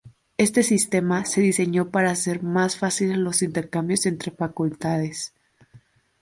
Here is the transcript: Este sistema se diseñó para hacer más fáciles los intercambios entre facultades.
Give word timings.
Este 0.37 0.63
sistema 0.63 1.25
se 1.25 1.41
diseñó 1.41 1.91
para 1.91 2.09
hacer 2.09 2.41
más 2.41 2.75
fáciles 2.75 3.19
los 3.19 3.43
intercambios 3.43 4.07
entre 4.07 4.31
facultades. 4.31 5.35